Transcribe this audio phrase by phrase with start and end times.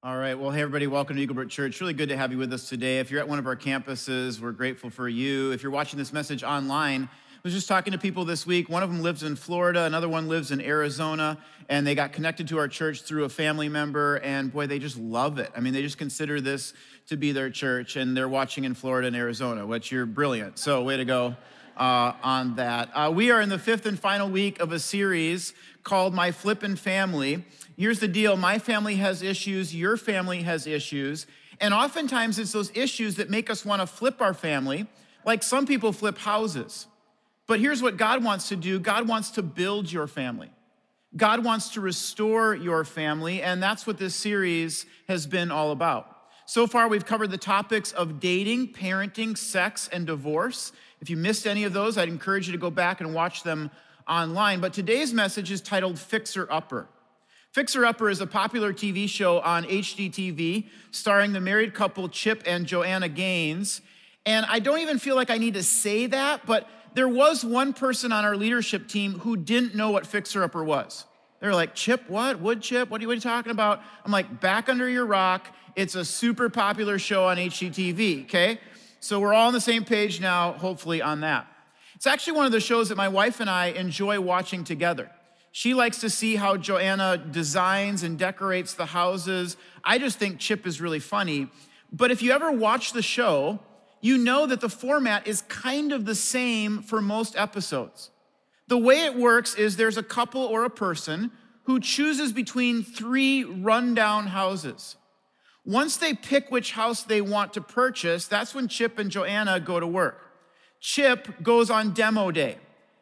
[0.00, 0.38] All right.
[0.38, 1.80] Well, hey, everybody, welcome to Eaglebrook Church.
[1.80, 3.00] Really good to have you with us today.
[3.00, 5.50] If you're at one of our campuses, we're grateful for you.
[5.50, 8.68] If you're watching this message online, I was just talking to people this week.
[8.68, 11.36] One of them lives in Florida, another one lives in Arizona,
[11.68, 14.18] and they got connected to our church through a family member.
[14.18, 15.50] And boy, they just love it.
[15.56, 16.74] I mean, they just consider this
[17.08, 20.60] to be their church, and they're watching in Florida and Arizona, which you're brilliant.
[20.60, 21.34] So, way to go.
[21.76, 22.90] Uh, on that.
[22.92, 26.76] Uh, we are in the fifth and final week of a series called My Flippin'
[26.76, 27.44] Family.
[27.76, 31.26] Here's the deal my family has issues, your family has issues.
[31.60, 34.86] And oftentimes it's those issues that make us want to flip our family,
[35.24, 36.86] like some people flip houses.
[37.46, 40.50] But here's what God wants to do God wants to build your family.
[41.16, 46.14] God wants to restore your family, and that's what this series has been all about.
[46.44, 50.72] So far, we've covered the topics of dating, parenting, sex, and divorce.
[51.00, 53.70] If you missed any of those, I'd encourage you to go back and watch them
[54.08, 54.60] online.
[54.60, 56.88] But today's message is titled Fixer Upper.
[57.52, 62.66] Fixer Upper is a popular TV show on HGTV starring the married couple Chip and
[62.66, 63.80] Joanna Gaines.
[64.26, 67.72] And I don't even feel like I need to say that, but there was one
[67.72, 71.04] person on our leadership team who didn't know what Fixer Upper was.
[71.40, 72.40] They're like, Chip, what?
[72.40, 72.90] Wood chip?
[72.90, 73.80] What are, you, what are you talking about?
[74.04, 75.54] I'm like, back under your rock.
[75.76, 78.58] It's a super popular show on HGTV, okay?
[79.00, 81.46] So we're all on the same page now, hopefully, on that.
[81.98, 85.10] It's actually one of the shows that my wife and I enjoy watching together.
[85.50, 89.56] She likes to see how Joanna designs and decorates the houses.
[89.82, 91.48] I just think Chip is really funny.
[91.92, 93.58] But if you ever watch the show,
[94.00, 98.10] you know that the format is kind of the same for most episodes.
[98.68, 101.32] The way it works is there's a couple or a person
[101.64, 104.94] who chooses between three rundown houses.
[105.64, 109.80] Once they pick which house they want to purchase, that's when Chip and Joanna go
[109.80, 110.27] to work.
[110.80, 112.58] Chip goes on demo day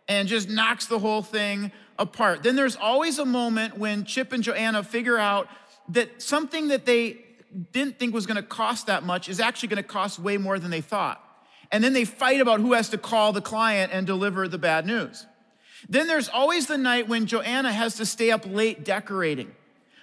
[0.08, 2.42] and just knocks the whole thing apart.
[2.42, 5.48] Then there's always a moment when Chip and Joanna figure out
[5.90, 7.18] that something that they
[7.72, 10.58] didn't think was going to cost that much is actually going to cost way more
[10.58, 11.22] than they thought.
[11.72, 14.86] And then they fight about who has to call the client and deliver the bad
[14.86, 15.26] news.
[15.88, 19.52] Then there's always the night when Joanna has to stay up late decorating.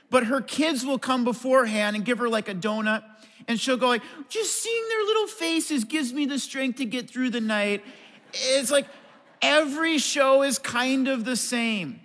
[0.10, 3.04] But her kids will come beforehand and give her like a donut
[3.48, 7.10] and she'll go like, "Just seeing their little faces gives me the strength to get
[7.10, 7.84] through the night."
[8.34, 8.88] It's like
[9.44, 12.00] Every show is kind of the same.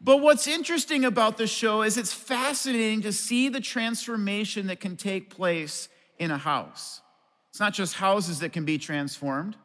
[0.00, 4.96] But what's interesting about the show is it's fascinating to see the transformation that can
[4.96, 7.02] take place in a house.
[7.50, 9.56] It's not just houses that can be transformed,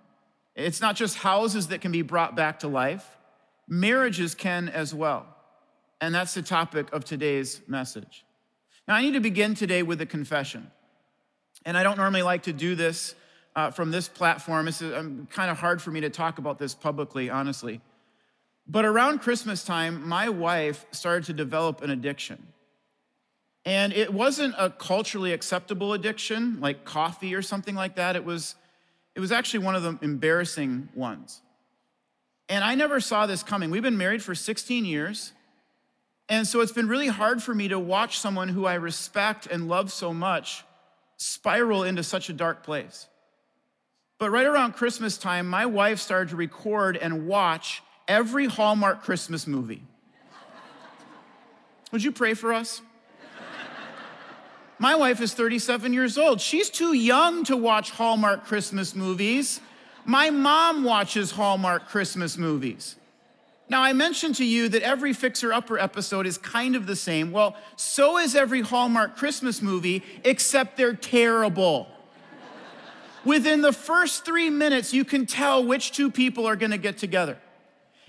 [0.53, 3.17] it's not just houses that can be brought back to life,
[3.69, 5.25] marriages can as well.
[6.01, 8.25] And that's the topic of today's message.
[8.89, 10.71] Now, I need to begin today with a confession.
[11.63, 13.13] And I don't normally like to do this
[13.55, 14.67] uh, from this platform.
[14.67, 17.81] It's um, kind of hard for me to talk about this publicly, honestly.
[18.67, 22.47] But around Christmas time, my wife started to develop an addiction.
[23.63, 28.15] And it wasn't a culturally acceptable addiction like coffee or something like that.
[28.15, 28.55] It was,
[29.13, 31.43] it was actually one of the embarrassing ones.
[32.47, 33.69] And I never saw this coming.
[33.69, 35.33] We've been married for 16 years.
[36.29, 39.67] And so it's been really hard for me to watch someone who I respect and
[39.67, 40.63] love so much
[41.17, 43.07] spiral into such a dark place.
[44.19, 49.47] But right around Christmas time, my wife started to record and watch every Hallmark Christmas
[49.47, 49.81] movie.
[51.91, 52.81] Would you pray for us?
[54.77, 56.39] My wife is 37 years old.
[56.39, 59.59] She's too young to watch Hallmark Christmas movies.
[60.05, 62.95] My mom watches Hallmark Christmas movies.
[63.69, 67.31] Now, I mentioned to you that every Fixer Upper episode is kind of the same.
[67.31, 71.87] Well, so is every Hallmark Christmas movie, except they're terrible.
[73.23, 77.37] Within the first three minutes, you can tell which two people are gonna get together.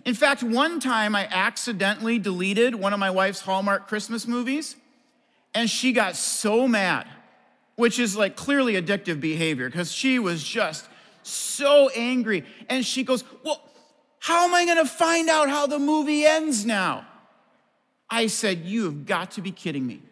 [0.06, 4.76] In fact, one time I accidentally deleted one of my wife's Hallmark Christmas movies,
[5.52, 7.06] and she got so mad,
[7.76, 10.88] which is like clearly addictive behavior, because she was just
[11.22, 12.46] so angry.
[12.70, 13.60] And she goes, Well,
[14.20, 17.06] how am I gonna find out how the movie ends now?
[18.08, 20.02] I said, You have got to be kidding me.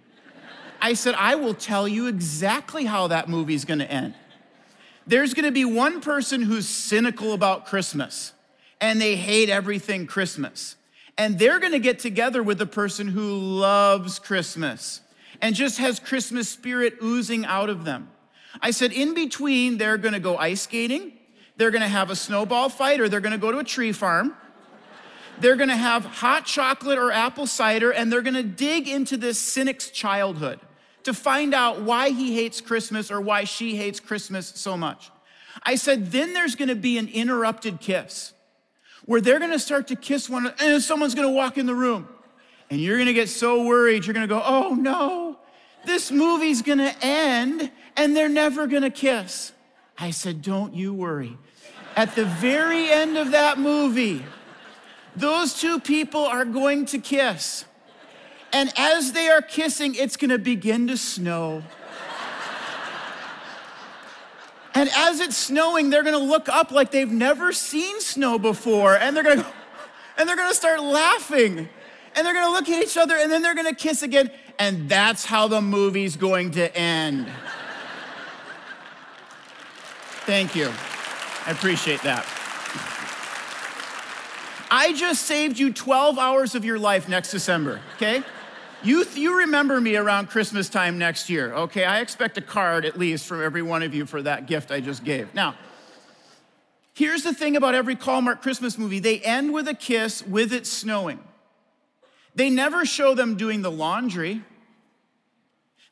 [0.80, 4.14] I said, I will tell you exactly how that movie is gonna end
[5.08, 8.32] there's gonna be one person who's cynical about Christmas
[8.80, 10.76] and they hate everything Christmas.
[11.16, 15.00] And they're gonna get together with the person who loves Christmas
[15.40, 18.10] and just has Christmas spirit oozing out of them.
[18.60, 21.12] I said, in between, they're gonna go ice skating,
[21.58, 24.34] they're gonna have a snowball fight, or they're gonna go to a tree farm.
[25.40, 29.90] They're gonna have hot chocolate or apple cider, and they're gonna dig into this cynic's
[29.90, 30.60] childhood
[31.02, 35.10] to find out why he hates Christmas or why she hates Christmas so much.
[35.62, 38.32] I said, then there's gonna be an interrupted kiss
[39.04, 42.08] where they're gonna start to kiss one another and someone's gonna walk in the room.
[42.70, 45.38] And you're gonna get so worried, you're gonna go, oh no,
[45.86, 49.52] this movie's gonna end and they're never gonna kiss.
[49.98, 51.36] I said, Don't you worry.
[51.96, 54.24] At the very end of that movie,
[55.16, 57.64] those two people are going to kiss.
[58.52, 61.62] And as they are kissing, it's gonna begin to snow.
[64.74, 69.16] And as it's snowing, they're gonna look up like they've never seen snow before, and
[69.16, 69.52] they're gonna,
[70.16, 71.68] and they're gonna start laughing.
[72.14, 75.24] And they're gonna look at each other, and then they're gonna kiss again, and that's
[75.24, 77.26] how the movie's going to end.
[80.28, 80.70] Thank you.
[81.46, 82.26] I appreciate that.
[84.70, 88.22] I just saved you 12 hours of your life next December, okay?
[88.82, 91.86] You, you remember me around Christmas time next year, okay?
[91.86, 94.80] I expect a card at least from every one of you for that gift I
[94.80, 95.32] just gave.
[95.32, 95.54] Now,
[96.92, 100.66] here's the thing about every Hallmark Christmas movie they end with a kiss with it
[100.66, 101.20] snowing.
[102.34, 104.42] They never show them doing the laundry.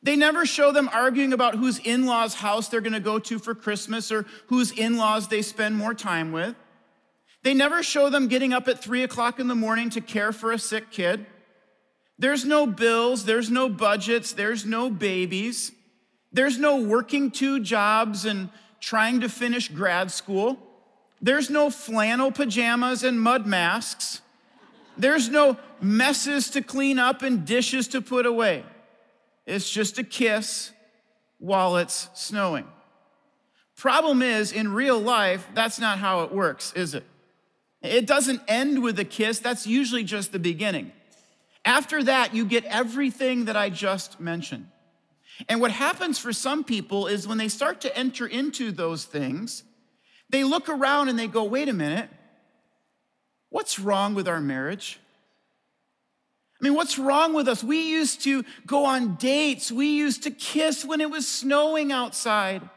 [0.07, 3.53] They never show them arguing about whose in law's house they're gonna go to for
[3.53, 6.55] Christmas or whose in laws they spend more time with.
[7.43, 10.53] They never show them getting up at three o'clock in the morning to care for
[10.53, 11.25] a sick kid.
[12.17, 15.73] There's no bills, there's no budgets, there's no babies,
[16.31, 18.49] there's no working two jobs and
[18.79, 20.57] trying to finish grad school.
[21.21, 24.21] There's no flannel pajamas and mud masks.
[24.97, 28.63] There's no messes to clean up and dishes to put away.
[29.47, 30.71] It's just a kiss
[31.39, 32.67] while it's snowing.
[33.77, 37.05] Problem is, in real life, that's not how it works, is it?
[37.81, 40.91] It doesn't end with a kiss, that's usually just the beginning.
[41.63, 44.67] After that, you get everything that I just mentioned.
[45.47, 49.63] And what happens for some people is when they start to enter into those things,
[50.29, 52.09] they look around and they go, wait a minute,
[53.49, 54.99] what's wrong with our marriage?
[56.59, 57.63] I mean, what's wrong with us?
[57.63, 59.71] We used to go on dates.
[59.71, 62.67] We used to kiss when it was snowing outside.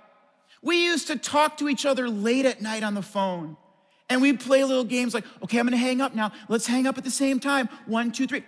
[0.63, 3.57] We used to talk to each other late at night on the phone.
[4.11, 6.33] And we'd play little games like, okay, I'm gonna hang up now.
[6.49, 7.69] Let's hang up at the same time.
[7.87, 8.45] One, two, three.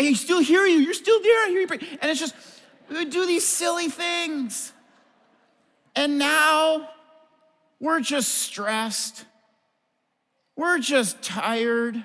[0.00, 0.78] I, still hear you.
[0.78, 1.44] You're still there.
[1.44, 1.66] I hear you.
[2.00, 2.34] And it's just,
[2.88, 4.72] we would do these silly things.
[5.94, 6.88] And now
[7.78, 9.24] we're just stressed.
[10.56, 12.04] We're just tired.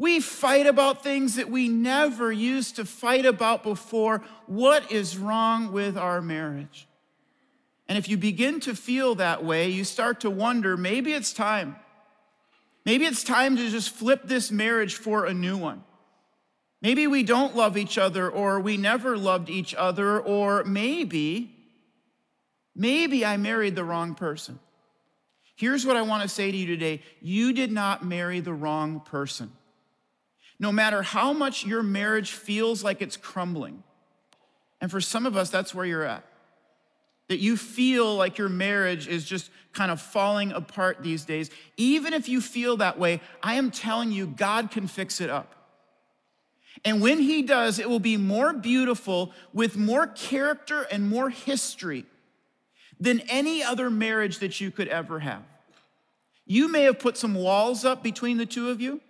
[0.00, 4.22] We fight about things that we never used to fight about before.
[4.46, 6.88] What is wrong with our marriage?
[7.86, 11.76] And if you begin to feel that way, you start to wonder maybe it's time.
[12.86, 15.84] Maybe it's time to just flip this marriage for a new one.
[16.80, 21.54] Maybe we don't love each other, or we never loved each other, or maybe,
[22.74, 24.60] maybe I married the wrong person.
[25.56, 29.00] Here's what I want to say to you today you did not marry the wrong
[29.00, 29.52] person
[30.60, 33.82] no matter how much your marriage feels like it's crumbling.
[34.80, 36.22] And for some of us, that's where you're at.
[37.28, 41.48] That you feel like your marriage is just kind of falling apart these days.
[41.78, 45.54] Even if you feel that way, I am telling you, God can fix it up.
[46.84, 52.04] And when He does, it will be more beautiful with more character and more history
[52.98, 55.42] than any other marriage that you could ever have.
[56.44, 59.00] You may have put some walls up between the two of you.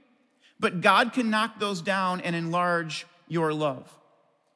[0.60, 3.90] But God can knock those down and enlarge your love.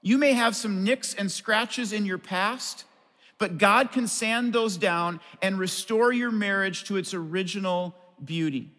[0.02, 2.84] You may have some nicks and scratches in your past,
[3.38, 8.70] but God can sand those down and restore your marriage to its original beauty.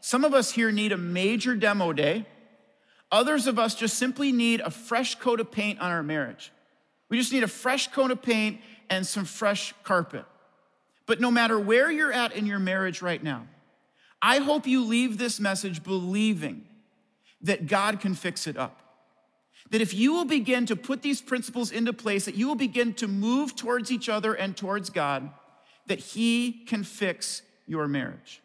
[0.00, 2.26] Some of us here need a major demo day.
[3.12, 6.50] Others of us just simply need a fresh coat of paint on our marriage.
[7.08, 10.24] We just need a fresh coat of paint and some fresh carpet.
[11.06, 13.46] But no matter where you're at in your marriage right now,
[14.20, 16.64] I hope you leave this message believing
[17.42, 18.78] that God can fix it up.
[19.70, 22.94] That if you will begin to put these principles into place, that you will begin
[22.94, 25.30] to move towards each other and towards God,
[25.86, 28.42] that He can fix your marriage.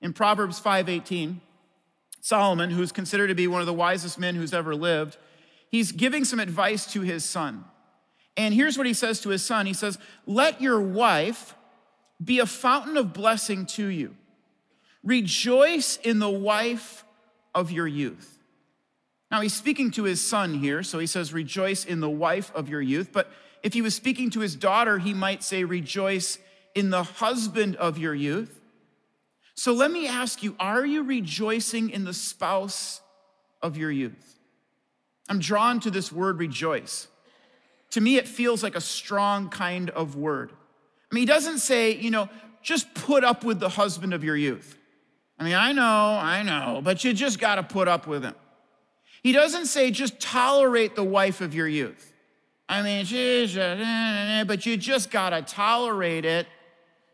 [0.00, 1.40] In Proverbs 5:18,
[2.20, 5.16] Solomon, who's considered to be one of the wisest men who's ever lived,
[5.70, 7.64] he's giving some advice to his son.
[8.36, 11.54] And here's what he says to his son He says, Let your wife
[12.22, 14.16] be a fountain of blessing to you.
[15.04, 17.04] Rejoice in the wife
[17.54, 18.35] of your youth.
[19.30, 22.68] Now, he's speaking to his son here, so he says, Rejoice in the wife of
[22.68, 23.10] your youth.
[23.12, 23.30] But
[23.62, 26.38] if he was speaking to his daughter, he might say, Rejoice
[26.74, 28.60] in the husband of your youth.
[29.54, 33.00] So let me ask you, are you rejoicing in the spouse
[33.62, 34.38] of your youth?
[35.28, 37.08] I'm drawn to this word rejoice.
[37.90, 40.52] To me, it feels like a strong kind of word.
[41.10, 42.28] I mean, he doesn't say, you know,
[42.62, 44.76] just put up with the husband of your youth.
[45.38, 48.34] I mean, I know, I know, but you just got to put up with him.
[49.22, 52.12] He doesn't say just tolerate the wife of your youth.
[52.68, 56.46] I mean, but you just gotta tolerate it.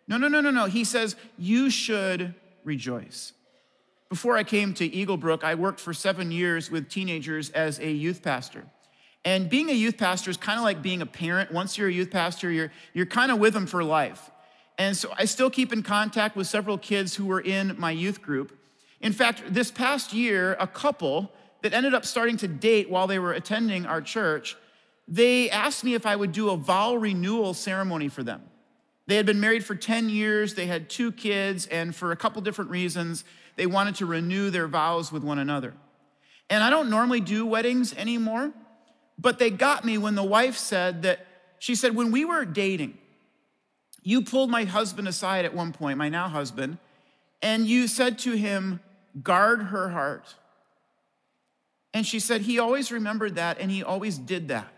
[0.09, 0.65] No, no, no, no, no.
[0.67, 3.33] He says, you should rejoice.
[4.09, 8.23] Before I came to Eaglebrook, I worked for seven years with teenagers as a youth
[8.23, 8.65] pastor.
[9.25, 11.53] And being a youth pastor is kind of like being a parent.
[11.53, 14.31] Once you're a youth pastor, you're, you're kind of with them for life.
[14.79, 18.21] And so I still keep in contact with several kids who were in my youth
[18.21, 18.59] group.
[19.01, 21.31] In fact, this past year, a couple
[21.63, 24.57] that ended up starting to date while they were attending our church,
[25.09, 28.43] they asked me if I would do a vow renewal ceremony for them.
[29.07, 32.41] They had been married for 10 years, they had two kids, and for a couple
[32.43, 33.25] different reasons,
[33.57, 35.75] they wanted to renew their vows with one another.
[36.49, 38.53] And I don't normally do weddings anymore,
[39.19, 41.27] but they got me when the wife said that,
[41.59, 42.99] she said, when we were dating,
[44.03, 46.79] you pulled my husband aside at one point, my now husband,
[47.41, 48.81] and you said to him,
[49.23, 50.35] guard her heart.
[51.95, 54.73] And she said, he always remembered that and he always did that.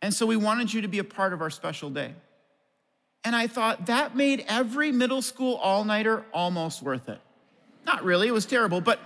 [0.00, 2.14] And so we wanted you to be a part of our special day.
[3.24, 7.20] And I thought that made every middle school all nighter almost worth it.
[7.86, 9.00] Not really, it was terrible, but.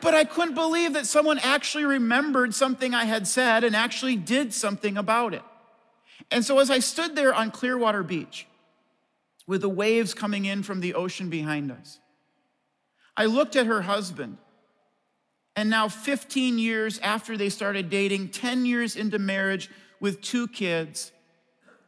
[0.00, 4.52] but I couldn't believe that someone actually remembered something I had said and actually did
[4.52, 5.42] something about it.
[6.30, 8.46] And so as I stood there on Clearwater Beach
[9.46, 12.00] with the waves coming in from the ocean behind us,
[13.16, 14.36] I looked at her husband.
[15.56, 19.70] And now, 15 years after they started dating, 10 years into marriage
[20.00, 21.12] with two kids,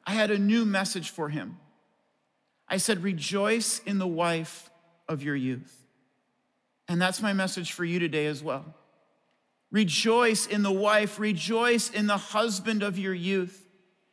[0.07, 1.59] I had a new message for him.
[2.69, 4.71] I said, Rejoice in the wife
[5.09, 5.85] of your youth.
[6.89, 8.75] And that's my message for you today as well.
[9.73, 13.67] Rejoice in the wife, rejoice in the husband of your youth.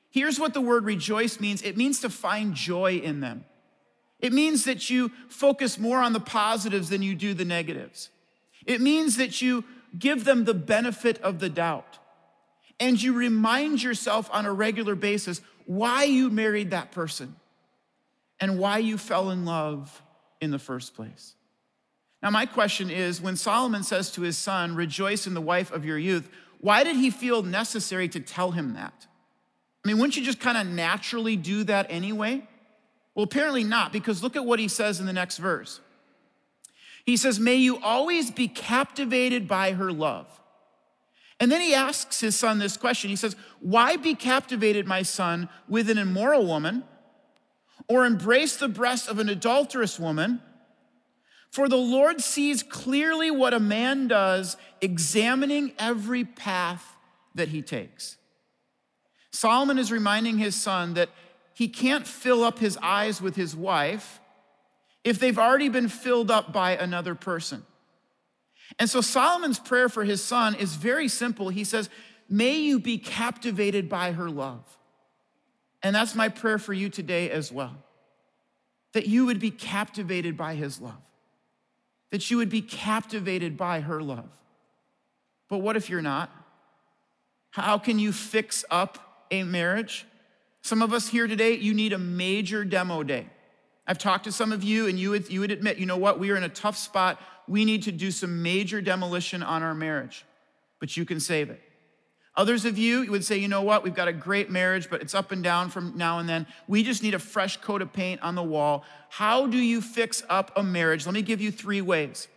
[0.10, 3.46] Here's what the word rejoice means it means to find joy in them.
[4.20, 8.10] It means that you focus more on the positives than you do the negatives.
[8.66, 9.64] It means that you
[9.98, 12.00] give them the benefit of the doubt.
[12.80, 17.36] And you remind yourself on a regular basis why you married that person
[18.40, 20.02] and why you fell in love
[20.42, 21.36] in the first place.
[22.22, 25.86] Now, my question is when Solomon says to his son, Rejoice in the wife of
[25.86, 26.30] your youth,
[26.60, 29.08] why did he feel necessary to tell him that?
[29.84, 32.48] I mean, wouldn't you just kind of naturally do that anyway?
[33.16, 35.82] Well, apparently not, because look at what he says in the next verse.
[37.06, 40.28] He says, May you always be captivated by her love.
[41.40, 43.10] And then he asks his son this question.
[43.10, 46.84] He says, Why be captivated, my son, with an immoral woman,
[47.90, 50.42] or embrace the breast of an adulterous woman?
[51.50, 56.96] For the Lord sees clearly what a man does, examining every path
[57.36, 58.18] that he takes.
[59.32, 61.10] Solomon is reminding his son that
[61.54, 64.20] he can't fill up his eyes with his wife
[65.04, 67.64] if they've already been filled up by another person.
[68.80, 71.50] And so Solomon's prayer for his son is very simple.
[71.50, 71.90] He says,
[72.30, 74.64] May you be captivated by her love.
[75.84, 77.76] And that's my prayer for you today as well.
[78.94, 81.02] That you would be captivated by his love,
[82.12, 84.30] that you would be captivated by her love.
[85.50, 86.32] But what if you're not?
[87.52, 90.06] How can you fix up a marriage?
[90.62, 93.28] Some of us here today, you need a major demo day.
[93.86, 96.20] I've talked to some of you, and you would, you would admit, you know what,
[96.20, 97.20] we are in a tough spot.
[97.48, 100.26] We need to do some major demolition on our marriage,
[100.80, 101.62] but you can save it.
[102.36, 105.02] Others of you, you would say, you know what, we've got a great marriage, but
[105.02, 106.48] it's up and down from now and then.
[106.68, 108.86] We just need a fresh coat of paint on the wall.
[109.10, 111.06] How do you fix up a marriage?
[111.06, 112.28] Let me give you three ways.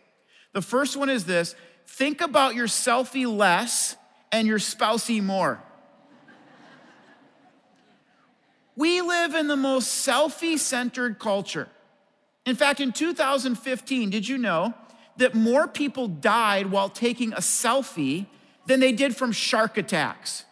[0.53, 1.55] The first one is this
[1.87, 3.97] think about your selfie less
[4.33, 5.62] and your spousey more.
[8.76, 11.68] We live in the most selfie centered culture.
[12.45, 14.75] In fact, in 2015, did you know
[15.16, 18.26] that more people died while taking a selfie
[18.66, 20.45] than they did from shark attacks?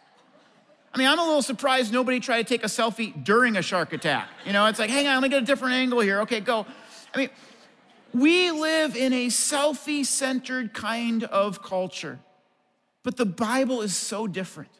[0.93, 3.93] I mean, I'm a little surprised nobody tried to take a selfie during a shark
[3.93, 4.29] attack.
[4.45, 6.21] You know, it's like, hang on, let me get a different angle here.
[6.21, 6.65] Okay, go.
[7.13, 7.29] I mean,
[8.13, 12.19] we live in a selfie centered kind of culture,
[13.03, 14.71] but the Bible is so different.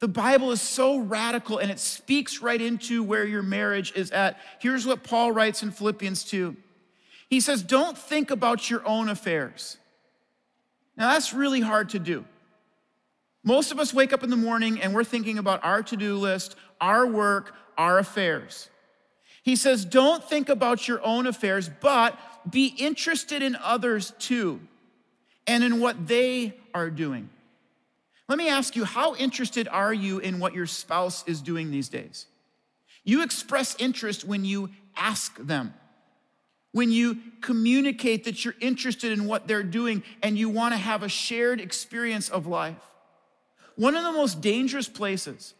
[0.00, 4.38] The Bible is so radical and it speaks right into where your marriage is at.
[4.60, 6.56] Here's what Paul writes in Philippians 2.
[7.28, 9.76] He says, Don't think about your own affairs.
[10.96, 12.24] Now, that's really hard to do.
[13.44, 16.16] Most of us wake up in the morning and we're thinking about our to do
[16.16, 18.68] list, our work, our affairs.
[19.42, 24.60] He says, Don't think about your own affairs, but be interested in others too
[25.46, 27.30] and in what they are doing.
[28.28, 31.88] Let me ask you, how interested are you in what your spouse is doing these
[31.88, 32.26] days?
[33.02, 35.72] You express interest when you ask them,
[36.72, 41.02] when you communicate that you're interested in what they're doing and you want to have
[41.02, 42.76] a shared experience of life.
[43.76, 45.54] one of the most dangerous places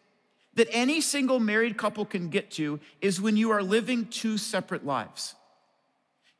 [0.54, 4.84] that any single married couple can get to is when you are living two separate
[4.84, 5.36] lives.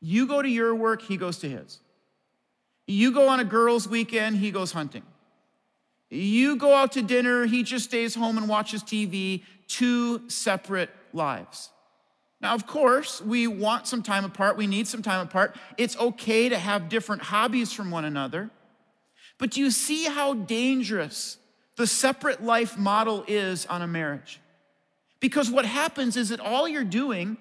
[0.01, 1.79] You go to your work, he goes to his.
[2.85, 5.03] You go on a girls' weekend, he goes hunting.
[6.09, 11.69] You go out to dinner, he just stays home and watches TV, two separate lives.
[12.41, 15.55] Now, of course, we want some time apart, we need some time apart.
[15.77, 18.49] It's okay to have different hobbies from one another.
[19.37, 21.37] But do you see how dangerous
[21.75, 24.39] the separate life model is on a marriage?
[25.19, 27.37] Because what happens is that all you're doing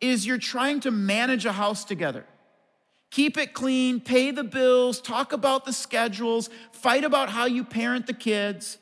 [0.00, 2.26] is you're trying to manage a house together.
[3.12, 8.06] Keep it clean, pay the bills, talk about the schedules, fight about how you parent
[8.06, 8.78] the kids,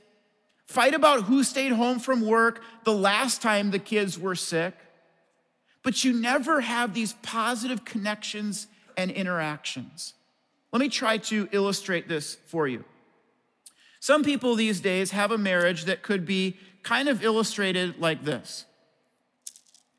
[0.68, 4.74] fight about who stayed home from work the last time the kids were sick.
[5.82, 10.14] But you never have these positive connections and interactions.
[10.72, 12.84] Let me try to illustrate this for you.
[13.98, 18.64] Some people these days have a marriage that could be kind of illustrated like this.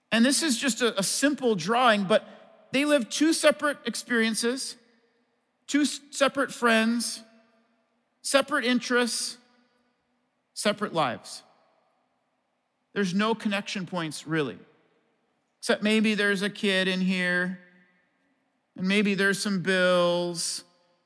[0.09, 2.40] And this is just a, a simple drawing, but
[2.71, 4.75] they live two separate experiences,
[5.67, 7.21] two separate friends,
[8.21, 9.37] separate interests,
[10.53, 11.43] separate lives.
[12.93, 14.57] There's no connection points really.
[15.59, 17.59] Except maybe there's a kid in here,
[18.75, 20.63] and maybe there's some bills,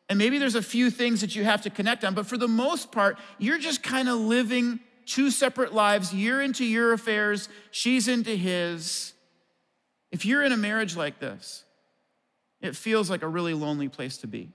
[0.07, 2.13] and maybe there's a few things that you have to connect on.
[2.13, 6.13] But for the most part, you're just kind of living two separate lives.
[6.13, 9.13] You're into your affairs, she's into his.
[10.15, 11.65] If you're in a marriage like this,
[12.61, 14.49] it feels like a really lonely place to be.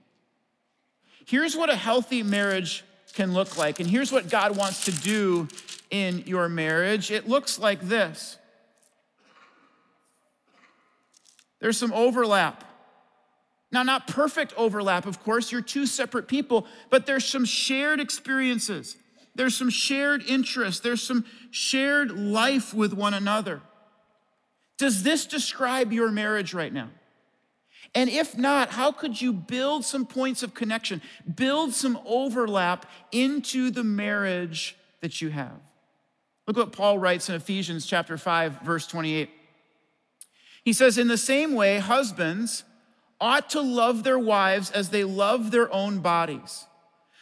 [1.27, 5.47] Here's what a healthy marriage can look like, and here's what God wants to do
[5.91, 7.11] in your marriage.
[7.11, 8.39] It looks like this
[11.59, 12.63] there's some overlap.
[13.71, 18.97] Now, not perfect overlap, of course, you're two separate people, but there's some shared experiences.
[19.35, 20.81] There's some shared interests.
[20.81, 23.61] There's some shared life with one another.
[24.81, 26.89] Does this describe your marriage right now?
[27.93, 31.03] And if not, how could you build some points of connection,
[31.35, 35.53] build some overlap into the marriage that you have?
[36.47, 39.29] Look what Paul writes in Ephesians chapter 5 verse 28.
[40.65, 42.63] He says in the same way husbands
[43.19, 46.65] ought to love their wives as they love their own bodies.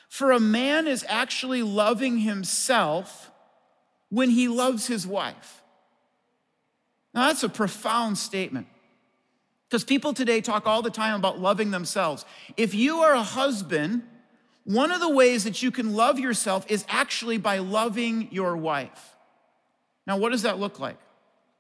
[0.08, 3.32] For a man is actually loving himself
[4.08, 5.59] when he loves his wife.
[7.20, 8.68] Now, that's a profound statement
[9.68, 12.24] because people today talk all the time about loving themselves.
[12.56, 14.04] If you are a husband,
[14.64, 19.18] one of the ways that you can love yourself is actually by loving your wife.
[20.08, 20.96] Now, what does that look like?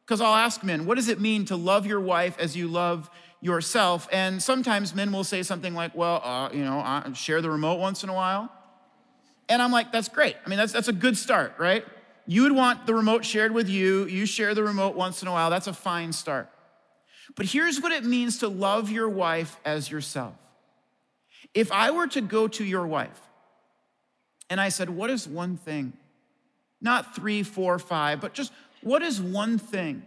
[0.06, 3.10] Because I'll ask men, what does it mean to love your wife as you love
[3.42, 4.08] yourself?
[4.14, 7.82] And sometimes men will say something like, well, uh, you know, I share the remote
[7.82, 8.50] once in a while.
[9.50, 10.38] And I'm like, that's great.
[10.46, 11.84] I mean, that's, that's a good start, right?
[12.30, 14.06] You would want the remote shared with you.
[14.06, 15.50] You share the remote once in a while.
[15.50, 16.48] That's a fine start.
[17.36, 20.36] But here's what it means to love your wife as yourself.
[21.56, 23.20] If I were to go to your wife
[24.48, 25.94] and I said, What is one thing?
[26.80, 30.04] Not three, four, five, but just what is one thing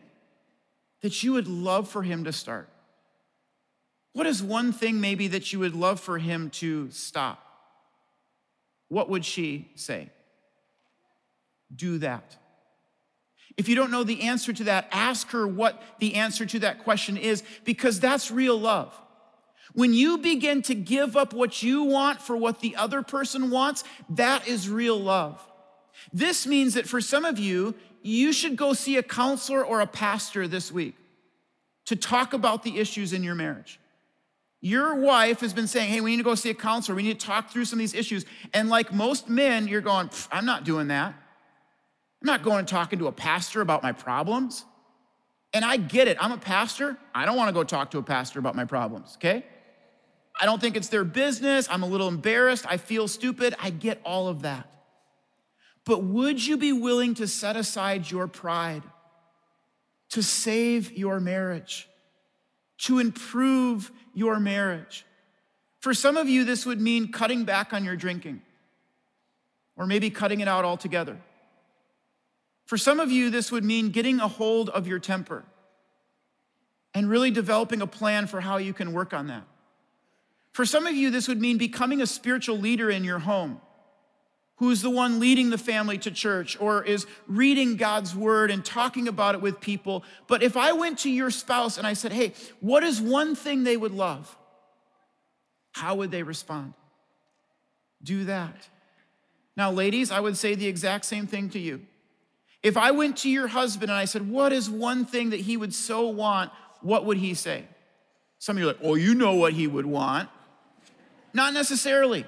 [1.00, 2.68] that you would love for him to start?
[4.12, 7.44] What is one thing maybe that you would love for him to stop?
[8.88, 10.10] What would she say?
[11.74, 12.36] Do that.
[13.56, 16.84] If you don't know the answer to that, ask her what the answer to that
[16.84, 18.98] question is, because that's real love.
[19.74, 23.84] When you begin to give up what you want for what the other person wants,
[24.10, 25.40] that is real love.
[26.12, 29.86] This means that for some of you, you should go see a counselor or a
[29.86, 30.96] pastor this week
[31.86, 33.78] to talk about the issues in your marriage.
[34.60, 36.94] Your wife has been saying, Hey, we need to go see a counselor.
[36.94, 38.24] We need to talk through some of these issues.
[38.54, 41.14] And like most men, you're going, I'm not doing that.
[42.22, 44.64] I'm not going and talking to a pastor about my problems.
[45.52, 46.16] And I get it.
[46.20, 46.96] I'm a pastor.
[47.12, 49.44] I don't want to go talk to a pastor about my problems, okay?
[50.40, 51.66] I don't think it's their business.
[51.68, 52.64] I'm a little embarrassed.
[52.68, 53.56] I feel stupid.
[53.60, 54.72] I get all of that.
[55.84, 58.84] But would you be willing to set aside your pride
[60.10, 61.88] to save your marriage,
[62.78, 65.04] to improve your marriage?
[65.80, 68.42] For some of you, this would mean cutting back on your drinking,
[69.76, 71.18] or maybe cutting it out altogether.
[72.72, 75.44] For some of you, this would mean getting a hold of your temper
[76.94, 79.42] and really developing a plan for how you can work on that.
[80.52, 83.60] For some of you, this would mean becoming a spiritual leader in your home
[84.56, 89.06] who's the one leading the family to church or is reading God's word and talking
[89.06, 90.02] about it with people.
[90.26, 93.64] But if I went to your spouse and I said, hey, what is one thing
[93.64, 94.34] they would love?
[95.72, 96.72] How would they respond?
[98.02, 98.66] Do that.
[99.58, 101.82] Now, ladies, I would say the exact same thing to you.
[102.62, 105.56] If I went to your husband and I said, What is one thing that he
[105.56, 106.50] would so want?
[106.80, 107.64] What would he say?
[108.38, 110.28] Some of you are like, Oh, you know what he would want.
[111.34, 112.24] Not necessarily.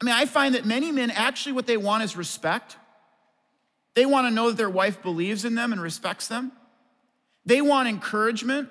[0.00, 2.76] I mean, I find that many men actually what they want is respect.
[3.94, 6.52] They want to know that their wife believes in them and respects them.
[7.44, 8.70] They want encouragement.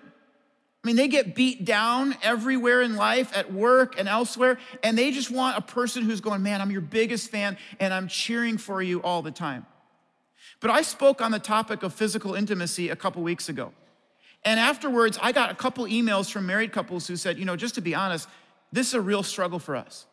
[0.84, 5.12] I mean, they get beat down everywhere in life, at work and elsewhere, and they
[5.12, 8.82] just want a person who's going, Man, I'm your biggest fan and I'm cheering for
[8.82, 9.66] you all the time.
[10.62, 13.74] But I spoke on the topic of physical intimacy a couple weeks ago.
[14.46, 17.76] And afterwards, I got a couple emails from married couples who said, You know, just
[17.76, 18.30] to be honest,
[18.72, 20.06] this is a real struggle for us.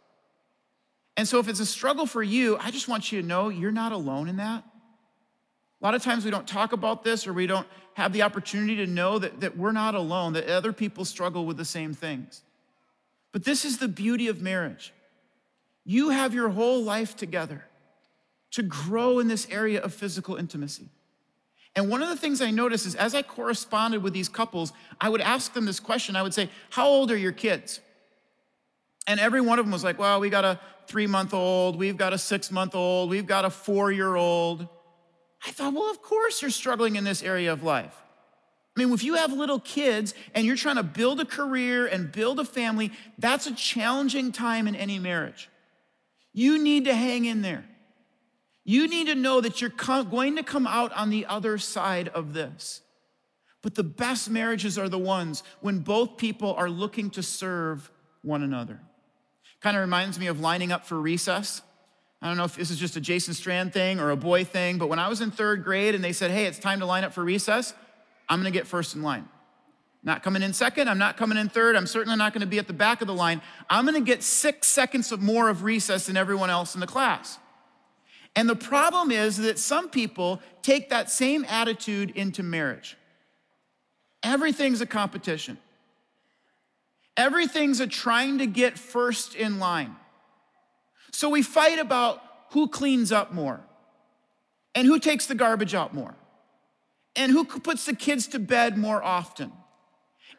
[1.16, 3.70] And so, if it's a struggle for you, I just want you to know you're
[3.70, 4.64] not alone in that.
[5.80, 8.76] A lot of times we don't talk about this or we don't have the opportunity
[8.76, 12.42] to know that, that we're not alone, that other people struggle with the same things.
[13.32, 14.92] But this is the beauty of marriage.
[15.84, 17.64] You have your whole life together
[18.52, 20.88] to grow in this area of physical intimacy.
[21.76, 25.08] And one of the things I noticed is as I corresponded with these couples, I
[25.08, 26.16] would ask them this question.
[26.16, 27.80] I would say, How old are your kids?
[29.06, 31.96] And every one of them was like, Well, we got a three month old, we've
[31.96, 34.66] got a six month old, we've got a four year old.
[35.46, 37.94] I thought, well, of course you're struggling in this area of life.
[38.76, 42.10] I mean, if you have little kids and you're trying to build a career and
[42.10, 45.48] build a family, that's a challenging time in any marriage.
[46.32, 47.64] You need to hang in there.
[48.68, 52.34] You need to know that you're going to come out on the other side of
[52.34, 52.82] this.
[53.62, 58.42] But the best marriages are the ones when both people are looking to serve one
[58.42, 58.78] another.
[59.62, 61.62] Kind of reminds me of lining up for recess.
[62.20, 64.76] I don't know if this is just a Jason Strand thing or a boy thing,
[64.76, 67.04] but when I was in third grade and they said, hey, it's time to line
[67.04, 67.72] up for recess,
[68.28, 69.26] I'm gonna get first in line.
[70.02, 72.66] Not coming in second, I'm not coming in third, I'm certainly not gonna be at
[72.66, 73.40] the back of the line.
[73.70, 77.38] I'm gonna get six seconds of more of recess than everyone else in the class.
[78.38, 82.96] And the problem is that some people take that same attitude into marriage.
[84.22, 85.58] Everything's a competition.
[87.16, 89.96] Everything's a trying to get first in line.
[91.10, 93.58] So we fight about who cleans up more
[94.72, 96.14] and who takes the garbage out more
[97.16, 99.50] and who puts the kids to bed more often.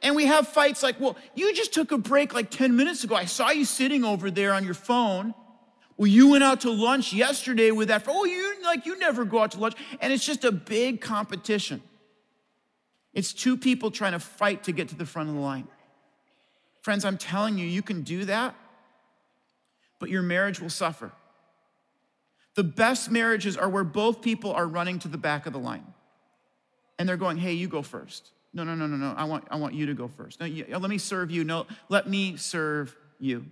[0.01, 3.15] And we have fights like, well, you just took a break like 10 minutes ago.
[3.15, 5.33] I saw you sitting over there on your phone.
[5.99, 8.05] Well, you went out to lunch yesterday with that.
[8.07, 9.75] Oh, you like you never go out to lunch.
[10.01, 11.83] And it's just a big competition.
[13.13, 15.67] It's two people trying to fight to get to the front of the line.
[16.81, 18.55] Friends, I'm telling you, you can do that
[19.99, 21.12] but your marriage will suffer.
[22.55, 25.85] The best marriages are where both people are running to the back of the line
[26.97, 28.31] and they're going, hey, you go first.
[28.53, 29.13] No, no, no, no, no.
[29.15, 30.39] I want, I want you to go first.
[30.39, 31.43] No, you, let me serve you.
[31.43, 33.45] No, let me serve you.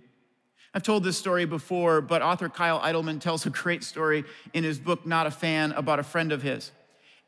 [0.74, 4.78] I've told this story before, but author Kyle Idleman tells a great story in his
[4.78, 6.72] book, Not a Fan, about a friend of his.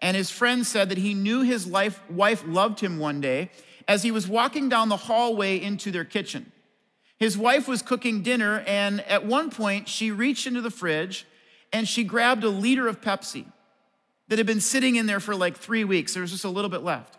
[0.02, 3.50] And his friend said that he knew his life, wife loved him one day
[3.88, 6.52] as he was walking down the hallway into their kitchen.
[7.18, 11.26] His wife was cooking dinner, and at one point, she reached into the fridge
[11.72, 13.44] and she grabbed a liter of Pepsi
[14.28, 16.14] that had been sitting in there for like three weeks.
[16.14, 17.18] There was just a little bit left.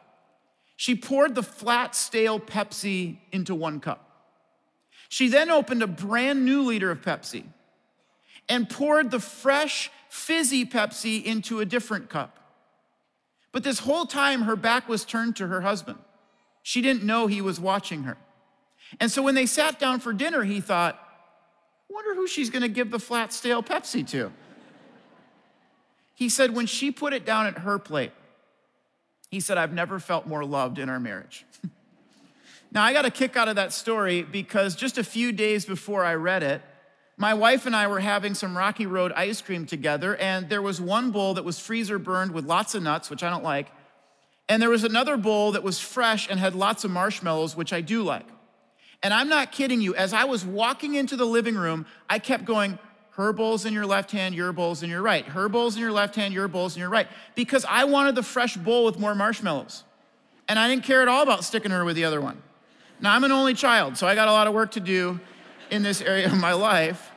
[0.75, 4.10] She poured the flat, stale Pepsi into one cup.
[5.11, 7.43] She then opened a brand new liter of Pepsi
[8.47, 12.39] and poured the fresh, fizzy Pepsi into a different cup.
[13.51, 15.99] But this whole time, her back was turned to her husband.
[16.63, 18.15] She didn't know he was watching her.
[19.01, 20.97] And so when they sat down for dinner, he thought,
[21.89, 24.31] wonder who she's gonna give the flat, stale Pepsi to.
[26.15, 28.13] He said, when she put it down at her plate,
[29.29, 31.45] he said, I've never felt more loved in our marriage.
[32.73, 36.05] now, I got a kick out of that story because just a few days before
[36.05, 36.61] I read it,
[37.17, 40.79] my wife and I were having some Rocky Road ice cream together, and there was
[40.79, 43.67] one bowl that was freezer burned with lots of nuts, which I don't like,
[44.47, 47.81] and there was another bowl that was fresh and had lots of marshmallows, which I
[47.81, 48.25] do like.
[49.03, 52.45] And I'm not kidding you, as I was walking into the living room, I kept
[52.45, 52.79] going,
[53.11, 55.25] her bowl's in your left hand, your bowl's in your right.
[55.25, 57.07] Her bowl's in your left hand, your bowl's in your right.
[57.35, 59.83] Because I wanted the fresh bowl with more marshmallows.
[60.47, 62.41] And I didn't care at all about sticking her with the other one.
[63.01, 65.19] Now, I'm an only child, so I got a lot of work to do
[65.69, 67.11] in this area of my life.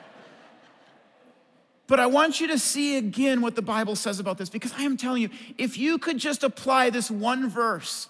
[1.86, 4.82] But I want you to see again what the Bible says about this because I
[4.82, 8.08] am telling you, if you could just apply this one verse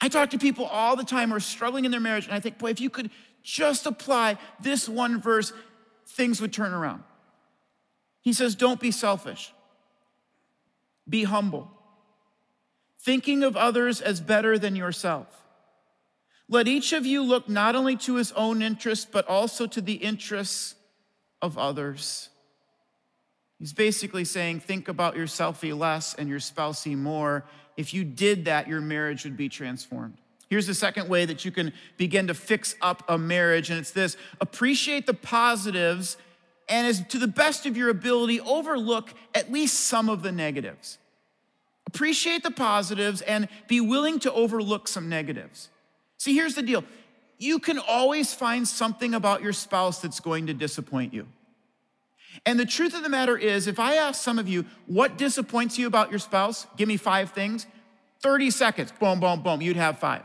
[0.00, 2.40] I talk to people all the time who are struggling in their marriage, and I
[2.40, 3.10] think, boy, if you could
[3.42, 5.52] just apply this one verse,
[6.06, 7.02] things would turn around.
[8.20, 9.52] He says, Don't be selfish,
[11.08, 11.70] be humble,
[13.00, 15.45] thinking of others as better than yourself.
[16.48, 19.94] Let each of you look not only to his own interests, but also to the
[19.94, 20.74] interests
[21.42, 22.28] of others.
[23.58, 27.44] He's basically saying, think about yourselfy less and your spousey more.
[27.76, 30.18] If you did that, your marriage would be transformed.
[30.48, 33.90] Here's the second way that you can begin to fix up a marriage, and it's
[33.90, 36.16] this appreciate the positives
[36.68, 40.98] and, as to the best of your ability, overlook at least some of the negatives.
[41.86, 45.70] Appreciate the positives and be willing to overlook some negatives.
[46.18, 46.84] See, here's the deal
[47.38, 51.26] you can always find something about your spouse that's going to disappoint you.
[52.44, 55.78] And the truth of the matter is, if I ask some of you, what disappoints
[55.78, 56.66] you about your spouse?
[56.76, 57.66] Give me five things.
[58.20, 60.22] 30 seconds, boom, boom, boom, you'd have five.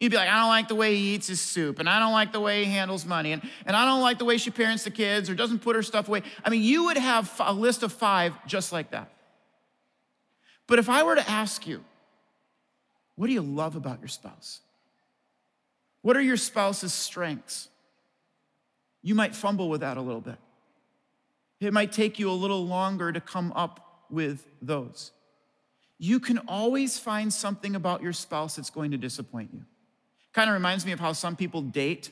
[0.00, 2.12] You'd be like, I don't like the way he eats his soup, and I don't
[2.12, 4.84] like the way he handles money, and, and I don't like the way she parents
[4.84, 6.22] the kids or doesn't put her stuff away.
[6.44, 9.10] I mean, you would have a list of five just like that.
[10.66, 11.84] But if I were to ask you,
[13.16, 14.60] what do you love about your spouse?
[16.04, 17.70] What are your spouse's strengths?
[19.00, 20.36] You might fumble with that a little bit.
[21.60, 25.12] It might take you a little longer to come up with those.
[25.96, 29.62] You can always find something about your spouse that's going to disappoint you.
[30.34, 32.10] Kind of reminds me of how some people date.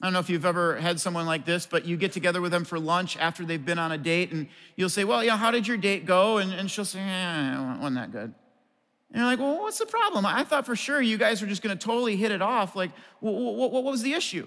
[0.00, 2.52] I don't know if you've ever had someone like this, but you get together with
[2.52, 5.50] them for lunch after they've been on a date, and you'll say, Well, yeah, how
[5.50, 6.38] did your date go?
[6.38, 8.34] And, and she'll say, Yeah, it wasn't that good.
[9.16, 10.26] And you're like, Well, what's the problem?
[10.26, 12.76] I thought for sure you guys were just going to totally hit it off.
[12.76, 14.46] Like, what, what, what was the issue?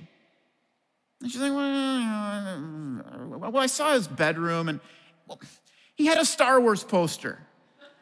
[1.24, 4.80] And she's like, Well, uh, well I saw his bedroom, and
[5.26, 5.42] well,
[5.96, 7.40] he had a Star Wars poster.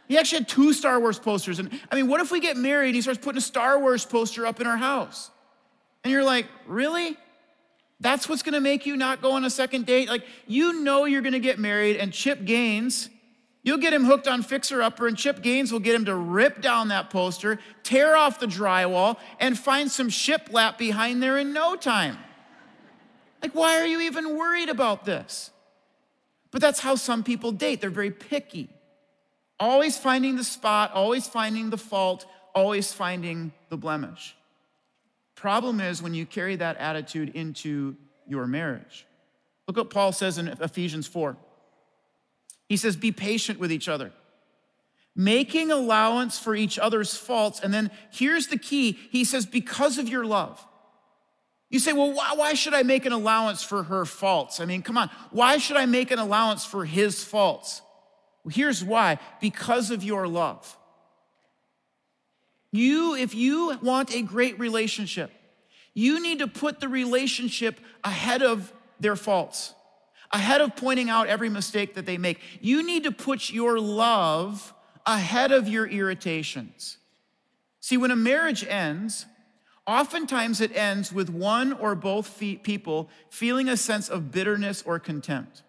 [0.10, 1.60] He actually had two Star Wars posters.
[1.60, 4.04] And I mean, what if we get married and he starts putting a Star Wars
[4.04, 5.32] poster up in our house?
[6.04, 7.16] And you're like, really?
[8.02, 10.10] That's what's gonna make you not go on a second date?
[10.10, 13.10] Like, you know you're gonna get married, and Chip Gaines,
[13.68, 16.62] you'll get him hooked on Fixer Upper, and Chip Gaines will get him to rip
[16.62, 21.76] down that poster, tear off the drywall, and find some shiplap behind there in no
[21.76, 22.18] time.
[23.42, 25.52] Like, why are you even worried about this?
[26.50, 27.82] But that's how some people date.
[27.82, 28.70] They're very picky.
[29.60, 32.26] Always finding the spot, always finding the fault,
[32.56, 34.34] always finding the blemish.
[35.36, 39.06] Problem is when you carry that attitude into your marriage.
[39.68, 41.36] Look what Paul says in Ephesians 4.
[42.68, 44.12] He says, Be patient with each other,
[45.16, 47.60] making allowance for each other's faults.
[47.62, 50.66] And then here's the key He says, Because of your love.
[51.70, 54.60] You say, Well, why, why should I make an allowance for her faults?
[54.60, 55.10] I mean, come on.
[55.32, 57.82] Why should I make an allowance for his faults?
[58.50, 60.78] Here's why because of your love.
[62.72, 65.32] You, if you want a great relationship,
[65.94, 69.74] you need to put the relationship ahead of their faults,
[70.32, 72.40] ahead of pointing out every mistake that they make.
[72.62, 74.74] You need to put your love
[75.06, 76.98] ahead of your irritations.
[77.80, 79.26] See, when a marriage ends,
[79.86, 85.64] oftentimes it ends with one or both people feeling a sense of bitterness or contempt.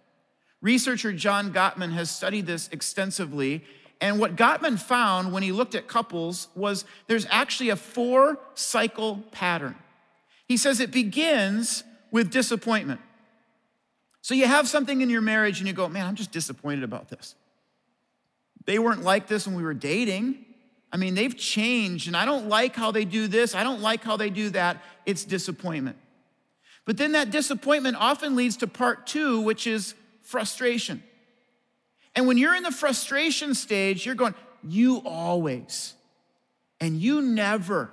[0.60, 3.64] Researcher John Gottman has studied this extensively.
[4.00, 9.22] And what Gottman found when he looked at couples was there's actually a four cycle
[9.30, 9.76] pattern.
[10.46, 13.00] He says it begins with disappointment.
[14.28, 17.08] So you have something in your marriage and you go, man, I'm just disappointed about
[17.08, 17.34] this.
[18.66, 20.44] They weren't like this when we were dating.
[20.92, 23.54] I mean, they've changed and I don't like how they do this.
[23.54, 24.84] I don't like how they do that.
[25.06, 25.96] It's disappointment.
[26.84, 31.02] But then that disappointment often leads to part two, which is frustration.
[32.14, 35.94] And when you're in the frustration stage, you're going, you always,
[36.82, 37.90] and you never.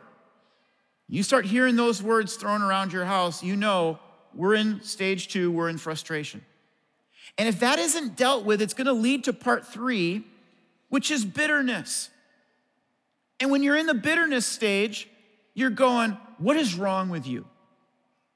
[1.08, 4.00] You start hearing those words thrown around your house, you know
[4.36, 6.44] we're in stage two, we're in frustration.
[7.38, 10.24] And if that isn't dealt with, it's gonna lead to part three,
[10.90, 12.10] which is bitterness.
[13.40, 15.10] And when you're in the bitterness stage,
[15.54, 17.46] you're going, What is wrong with you?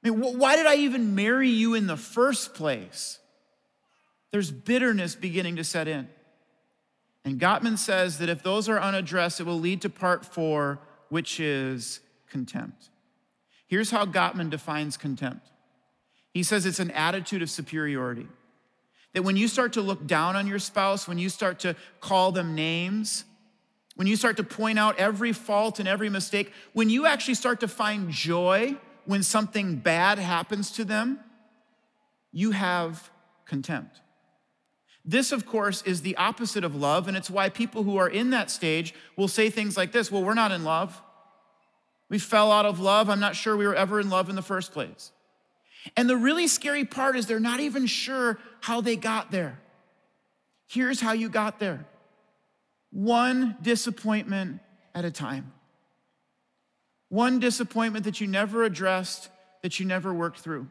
[0.04, 3.20] I mean, why did I even marry you in the first place?
[4.30, 6.08] there's bitterness beginning to set in.
[7.24, 11.38] And Gottman says that if those are unaddressed, it will lead to part four, which
[11.40, 12.90] is contempt.
[13.66, 15.46] Here's how Gottman defines contempt
[16.32, 18.26] he says it's an attitude of superiority.
[19.12, 22.30] That when you start to look down on your spouse, when you start to call
[22.30, 23.24] them names,
[23.96, 27.60] when you start to point out every fault and every mistake, when you actually start
[27.60, 31.18] to find joy when something bad happens to them,
[32.32, 33.10] you have
[33.44, 34.00] contempt.
[35.04, 38.30] This, of course, is the opposite of love, and it's why people who are in
[38.30, 41.02] that stage will say things like this Well, we're not in love.
[42.08, 43.08] We fell out of love.
[43.08, 45.10] I'm not sure we were ever in love in the first place.
[45.96, 49.58] And the really scary part is they're not even sure how they got there.
[50.66, 51.86] Here's how you got there
[52.92, 54.60] one disappointment
[54.94, 55.52] at a time.
[57.08, 59.30] One disappointment that you never addressed,
[59.62, 60.68] that you never worked through.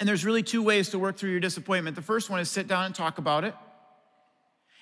[0.00, 1.96] And there's really two ways to work through your disappointment.
[1.96, 3.54] The first one is sit down and talk about it.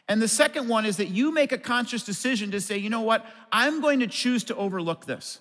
[0.08, 3.02] And the second one is that you make a conscious decision to say, you know
[3.02, 5.40] what, I'm going to choose to overlook this.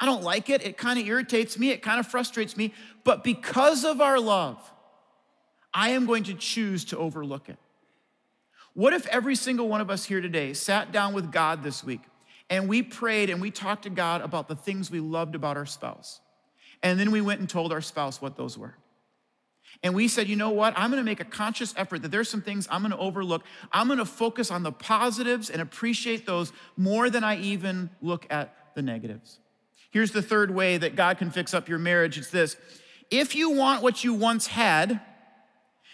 [0.00, 0.64] I don't like it.
[0.64, 1.70] It kind of irritates me.
[1.70, 2.74] It kind of frustrates me.
[3.04, 4.58] But because of our love,
[5.72, 7.58] I am going to choose to overlook it.
[8.74, 12.00] What if every single one of us here today sat down with God this week
[12.50, 15.66] and we prayed and we talked to God about the things we loved about our
[15.66, 16.20] spouse?
[16.82, 18.74] And then we went and told our spouse what those were.
[19.82, 20.74] And we said, you know what?
[20.76, 23.44] I'm gonna make a conscious effort that there's some things I'm gonna overlook.
[23.72, 28.54] I'm gonna focus on the positives and appreciate those more than I even look at
[28.74, 29.40] the negatives.
[29.94, 32.56] Here's the third way that God can fix up your marriage it's this
[33.12, 35.00] if you want what you once had,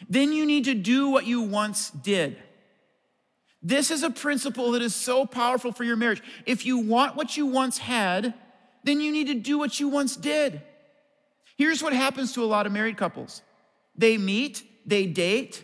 [0.09, 2.43] then you need to do what you once did.
[3.63, 6.23] This is a principle that is so powerful for your marriage.
[6.47, 8.33] If you want what you once had,
[8.85, 10.63] then you need to do what you once did.
[11.59, 13.43] Here's what happens to a lot of married couples
[13.95, 15.63] they meet, they date,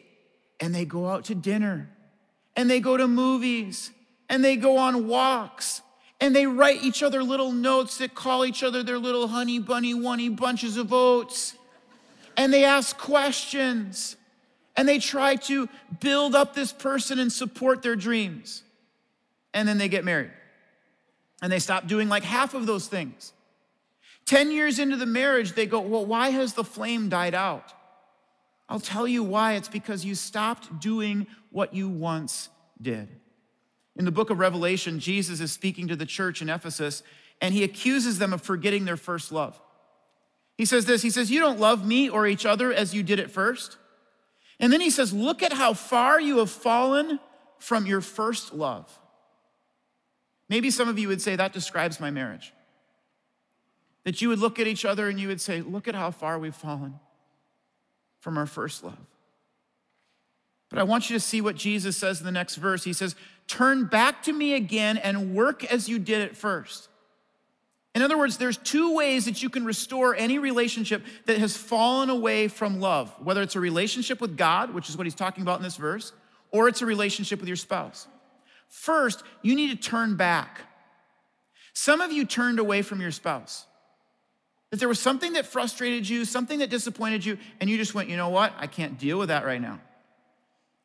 [0.60, 1.88] and they go out to dinner,
[2.54, 3.92] and they go to movies,
[4.28, 5.80] and they go on walks,
[6.20, 9.94] and they write each other little notes that call each other their little honey bunny
[9.94, 11.54] wunny bunches of oats,
[12.36, 14.16] and they ask questions,
[14.76, 15.68] and they try to
[16.00, 18.62] build up this person and support their dreams.
[19.54, 20.32] And then they get married,
[21.40, 23.32] and they stop doing like half of those things.
[24.26, 27.72] 10 years into the marriage, they go, Well, why has the flame died out?
[28.68, 29.54] I'll tell you why.
[29.54, 32.48] It's because you stopped doing what you once
[32.82, 33.08] did.
[33.96, 37.02] In the book of Revelation, Jesus is speaking to the church in Ephesus,
[37.40, 39.60] and he accuses them of forgetting their first love.
[40.56, 43.20] He says this He says, You don't love me or each other as you did
[43.20, 43.78] at first.
[44.58, 47.20] And then he says, Look at how far you have fallen
[47.58, 48.98] from your first love.
[50.48, 52.52] Maybe some of you would say that describes my marriage.
[54.04, 56.38] That you would look at each other and you would say, Look at how far
[56.38, 57.00] we've fallen
[58.20, 58.98] from our first love.
[60.68, 62.82] But I want you to see what Jesus says in the next verse.
[62.84, 63.14] He says,
[63.48, 66.88] Turn back to me again and work as you did at first.
[67.94, 72.10] In other words, there's two ways that you can restore any relationship that has fallen
[72.10, 75.58] away from love, whether it's a relationship with God, which is what he's talking about
[75.58, 76.12] in this verse,
[76.50, 78.06] or it's a relationship with your spouse.
[78.68, 80.60] First, you need to turn back.
[81.72, 83.64] Some of you turned away from your spouse.
[84.70, 88.10] That there was something that frustrated you, something that disappointed you, and you just went,
[88.10, 88.52] you know what?
[88.58, 89.80] I can't deal with that right now.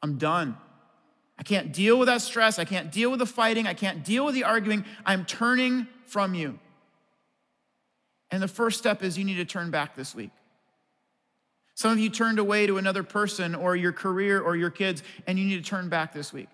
[0.01, 0.55] I'm done.
[1.41, 2.59] I can't deal with that stress.
[2.59, 3.65] I can't deal with the fighting.
[3.65, 4.85] I can't deal with the arguing.
[5.03, 6.59] I'm turning from you.
[8.29, 10.29] And the first step is you need to turn back this week.
[11.73, 15.39] Some of you turned away to another person or your career or your kids, and
[15.39, 16.47] you need to turn back this week.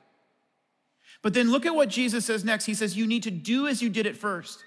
[1.21, 2.63] But then look at what Jesus says next.
[2.63, 4.63] He says, You need to do as you did at first.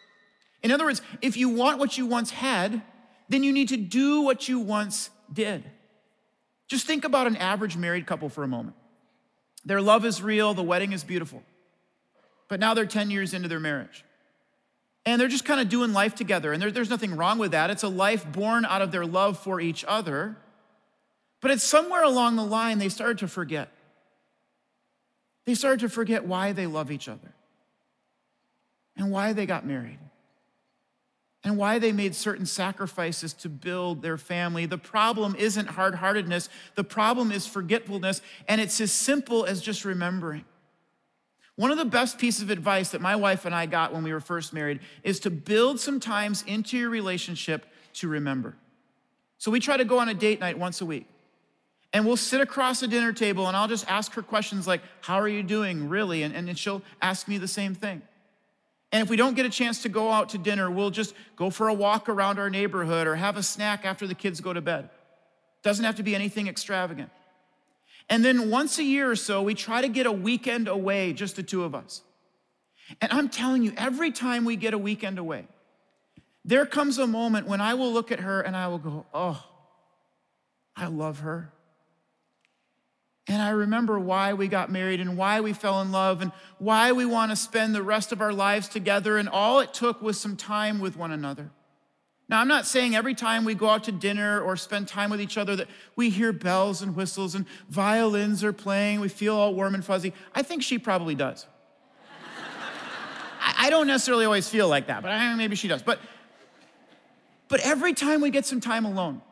[0.62, 2.82] In other words, if you want what you once had,
[3.30, 5.64] then you need to do what you once did.
[6.68, 8.76] Just think about an average married couple for a moment.
[9.64, 11.42] Their love is real, the wedding is beautiful.
[12.48, 14.04] But now they're 10 years into their marriage.
[15.06, 16.52] And they're just kind of doing life together.
[16.52, 17.70] And there, there's nothing wrong with that.
[17.70, 20.36] It's a life born out of their love for each other.
[21.40, 23.70] But it's somewhere along the line they started to forget.
[25.46, 27.32] They started to forget why they love each other
[28.96, 29.98] and why they got married
[31.42, 34.66] and why they made certain sacrifices to build their family.
[34.66, 39.84] The problem isn't hard heartedness, the problem is forgetfulness, and it's as simple as just
[39.84, 40.44] remembering.
[41.56, 44.12] One of the best pieces of advice that my wife and I got when we
[44.12, 48.56] were first married is to build some times into your relationship to remember.
[49.38, 51.06] So we try to go on a date night once a week.
[51.92, 55.18] And we'll sit across a dinner table and I'll just ask her questions like, How
[55.18, 56.22] are you doing, really?
[56.22, 58.02] And, and she'll ask me the same thing.
[58.92, 61.50] And if we don't get a chance to go out to dinner, we'll just go
[61.50, 64.60] for a walk around our neighborhood or have a snack after the kids go to
[64.60, 64.90] bed.
[65.62, 67.10] Doesn't have to be anything extravagant.
[68.08, 71.36] And then once a year or so, we try to get a weekend away, just
[71.36, 72.02] the two of us.
[73.00, 75.46] And I'm telling you, every time we get a weekend away,
[76.44, 79.44] there comes a moment when I will look at her and I will go, Oh,
[80.74, 81.52] I love her.
[83.26, 86.92] And I remember why we got married and why we fell in love and why
[86.92, 89.18] we want to spend the rest of our lives together.
[89.18, 91.50] And all it took was some time with one another.
[92.28, 95.20] Now, I'm not saying every time we go out to dinner or spend time with
[95.20, 95.66] each other that
[95.96, 100.12] we hear bells and whistles and violins are playing, we feel all warm and fuzzy.
[100.32, 101.46] I think she probably does.
[103.42, 105.82] I don't necessarily always feel like that, but maybe she does.
[105.82, 105.98] But,
[107.48, 109.22] but every time we get some time alone,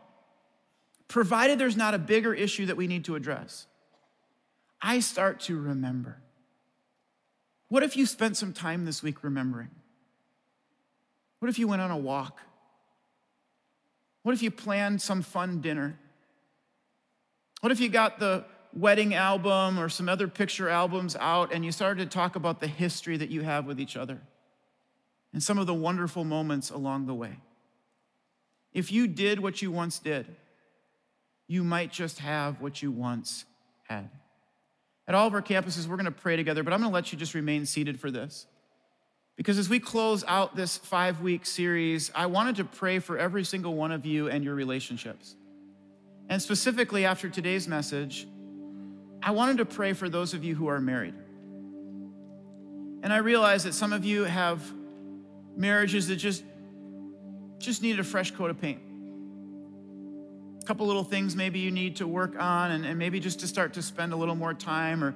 [1.06, 3.66] provided there's not a bigger issue that we need to address,
[4.80, 6.20] I start to remember.
[7.68, 9.70] What if you spent some time this week remembering?
[11.40, 12.40] What if you went on a walk?
[14.22, 15.98] What if you planned some fun dinner?
[17.60, 21.72] What if you got the wedding album or some other picture albums out and you
[21.72, 24.20] started to talk about the history that you have with each other
[25.32, 27.38] and some of the wonderful moments along the way.
[28.72, 30.26] If you did what you once did,
[31.46, 33.44] you might just have what you once
[33.84, 34.10] had.
[35.08, 37.12] At all of our campuses, we're going to pray together, but I'm going to let
[37.12, 38.46] you just remain seated for this.
[39.36, 43.44] Because as we close out this five week series, I wanted to pray for every
[43.44, 45.34] single one of you and your relationships.
[46.28, 48.28] And specifically after today's message,
[49.22, 51.14] I wanted to pray for those of you who are married.
[53.02, 54.60] And I realize that some of you have
[55.56, 56.44] marriages that just
[57.58, 58.80] just needed a fresh coat of paint.
[60.68, 63.72] Couple little things maybe you need to work on, and, and maybe just to start
[63.72, 65.14] to spend a little more time or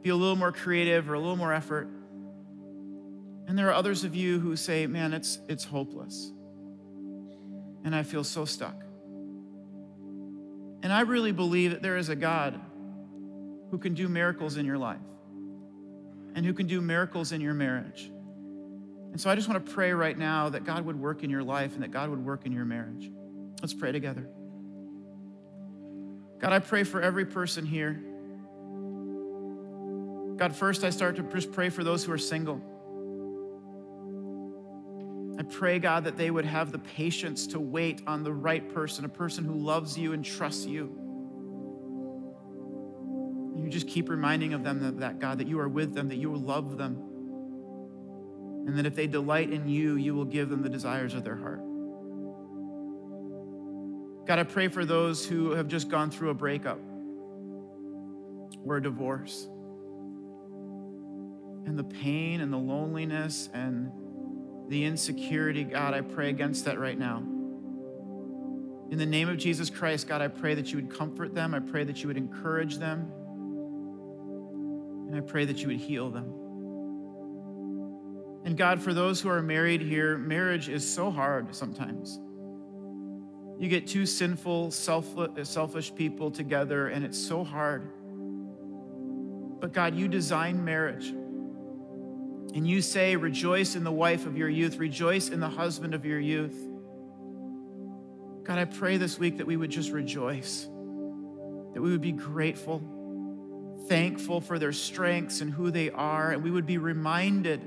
[0.00, 1.88] be a little more creative or a little more effort.
[3.46, 6.32] And there are others of you who say, man, it's, it's hopeless.
[7.84, 8.82] And I feel so stuck.
[10.82, 12.58] And I really believe that there is a God
[13.70, 14.96] who can do miracles in your life
[16.34, 18.10] and who can do miracles in your marriage.
[19.12, 21.42] And so I just want to pray right now that God would work in your
[21.42, 23.10] life and that God would work in your marriage.
[23.60, 24.26] Let's pray together.
[26.44, 27.98] God, I pray for every person here.
[30.36, 32.60] God, first I start to just pray for those who are single.
[35.38, 39.06] I pray, God, that they would have the patience to wait on the right person,
[39.06, 40.94] a person who loves you and trusts you.
[43.56, 46.36] You just keep reminding of them that, God, that you are with them, that you
[46.36, 46.96] love them,
[48.66, 51.36] and that if they delight in you, you will give them the desires of their
[51.36, 51.63] heart.
[54.26, 56.78] God, I pray for those who have just gone through a breakup
[58.64, 59.48] or a divorce,
[61.66, 63.90] and the pain and the loneliness and
[64.68, 67.18] the insecurity, God, I pray against that right now.
[68.90, 71.54] In the name of Jesus Christ, God, I pray that you would comfort them.
[71.54, 73.10] I pray that you would encourage them.
[75.08, 76.32] And I pray that you would heal them.
[78.44, 82.20] And God, for those who are married here, marriage is so hard sometimes.
[83.58, 87.88] You get two sinful, uh, selfish people together, and it's so hard.
[89.60, 91.08] But God, you designed marriage.
[92.54, 96.04] And you say, Rejoice in the wife of your youth, rejoice in the husband of
[96.04, 96.56] your youth.
[98.44, 102.82] God, I pray this week that we would just rejoice, that we would be grateful,
[103.88, 107.62] thankful for their strengths and who they are, and we would be reminded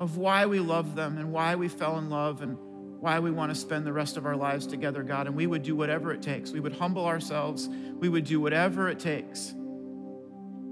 [0.00, 2.58] of why we love them and why we fell in love and
[3.00, 5.26] why we want to spend the rest of our lives together, God.
[5.26, 6.50] And we would do whatever it takes.
[6.50, 7.68] We would humble ourselves.
[7.68, 9.54] We would do whatever it takes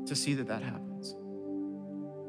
[0.06, 1.14] to see that that happens.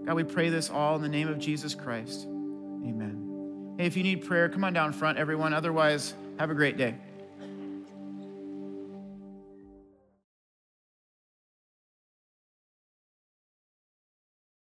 [0.05, 2.25] God, we pray this all in the name of Jesus Christ.
[2.25, 3.75] Amen.
[3.77, 5.53] Hey, if you need prayer, come on down front, everyone.
[5.53, 6.95] Otherwise, have a great day.